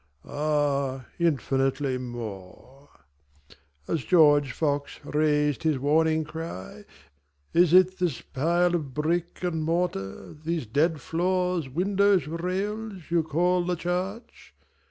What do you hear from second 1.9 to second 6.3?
more; (As George Fox rais'd his warning